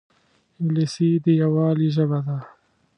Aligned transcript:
انګلیسي 0.59 1.09
د 1.23 1.25
یووالي 1.41 1.87
ژبه 1.95 2.19
ده 2.25 2.37